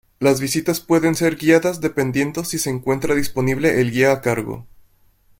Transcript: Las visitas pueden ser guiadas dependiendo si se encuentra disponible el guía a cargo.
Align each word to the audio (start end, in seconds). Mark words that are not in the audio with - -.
Las 0.17 0.41
visitas 0.41 0.79
pueden 0.79 1.13
ser 1.13 1.35
guiadas 1.35 1.79
dependiendo 1.79 2.43
si 2.43 2.57
se 2.57 2.71
encuentra 2.71 3.13
disponible 3.13 3.79
el 3.81 3.91
guía 3.91 4.11
a 4.13 4.21
cargo. 4.21 4.65